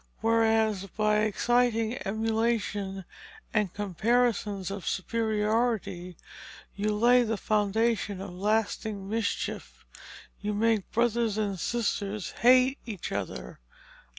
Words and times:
Whereas, 0.21 0.87
by 0.87 1.17
exciting 1.19 1.99
emulation 2.07 3.05
and 3.53 3.71
comparisons 3.71 4.71
of 4.71 4.87
superiority, 4.87 6.17
you 6.75 6.91
lay 6.97 7.21
the 7.21 7.37
foundation 7.37 8.19
of 8.19 8.31
lasting 8.33 9.07
mischief; 9.07 9.85
you 10.41 10.55
make 10.55 10.91
brothers 10.91 11.37
and 11.37 11.59
sisters 11.59 12.31
hate 12.31 12.79
each 12.83 13.11
other." 13.11 13.59